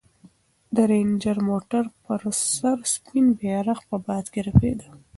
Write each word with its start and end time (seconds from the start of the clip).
د 0.75 0.77
رنجر 0.91 1.37
موټر 1.49 1.83
پر 2.03 2.21
سر 2.53 2.77
سپین 2.93 3.25
بیرغ 3.39 3.79
په 3.89 3.97
باد 4.05 4.25
کې 4.33 4.41
رپېده. 4.47 4.87